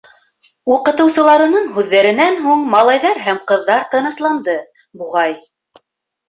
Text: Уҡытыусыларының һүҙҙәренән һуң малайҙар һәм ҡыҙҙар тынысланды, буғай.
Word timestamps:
Уҡытыусыларының 0.75 1.67
һүҙҙәренән 1.75 2.39
һуң 2.45 2.63
малайҙар 2.71 3.21
һәм 3.27 3.41
ҡыҙҙар 3.53 3.85
тынысланды, 3.93 4.57
буғай. 5.03 5.39